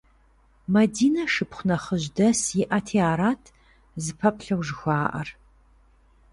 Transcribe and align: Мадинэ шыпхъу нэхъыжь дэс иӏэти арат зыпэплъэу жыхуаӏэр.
Мадинэ 0.73 1.23
шыпхъу 1.33 1.65
нэхъыжь 1.67 2.07
дэс 2.15 2.41
иӏэти 2.61 2.99
арат 3.11 3.43
зыпэплъэу 4.03 4.61
жыхуаӏэр. 4.67 5.29